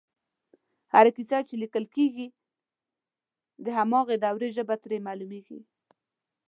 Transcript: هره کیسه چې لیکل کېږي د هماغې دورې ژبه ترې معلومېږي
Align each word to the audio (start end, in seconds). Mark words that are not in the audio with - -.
هره 0.93 1.11
کیسه 1.17 1.39
چې 1.47 1.55
لیکل 1.63 1.85
کېږي 1.95 2.27
د 3.65 3.67
هماغې 3.77 4.15
دورې 4.25 4.49
ژبه 4.55 4.75
ترې 4.83 4.97
معلومېږي 5.07 5.59